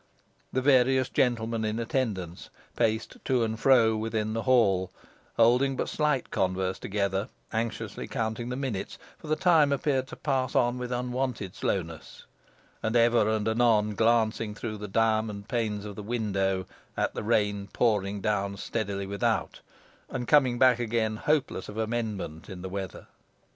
The 0.51 0.63
various 0.63 1.09
gentlemen 1.09 1.63
in 1.63 1.77
attendance 1.77 2.49
paced 2.75 3.17
to 3.25 3.43
and 3.43 3.59
fro 3.59 3.95
within 3.95 4.33
the 4.33 4.41
hall, 4.41 4.91
holding 5.37 5.75
but 5.75 5.89
slight 5.89 6.31
converse 6.31 6.79
together, 6.79 7.29
anxiously 7.53 8.07
counting 8.07 8.49
the 8.49 8.55
minutes, 8.55 8.97
for 9.19 9.27
the 9.27 9.35
time 9.35 9.71
appeared 9.71 10.07
to 10.07 10.15
pass 10.15 10.55
on 10.55 10.79
with 10.79 10.91
unwonted 10.91 11.53
slowness, 11.53 12.25
and 12.81 12.95
ever 12.95 13.29
and 13.29 13.47
anon 13.47 13.93
glancing 13.93 14.55
through 14.55 14.77
the 14.77 14.87
diamond 14.87 15.47
panes 15.47 15.85
of 15.85 15.95
the 15.95 16.01
window 16.01 16.65
at 16.97 17.13
the 17.13 17.21
rain 17.21 17.67
pouring 17.71 18.21
down 18.21 18.57
steadily 18.57 19.05
without, 19.05 19.59
and 20.09 20.27
coming 20.27 20.57
back 20.57 20.79
again 20.79 21.17
hopeless 21.17 21.69
of 21.69 21.77
amendment 21.77 22.49
in 22.49 22.63
the 22.63 22.69
weather. 22.69 23.05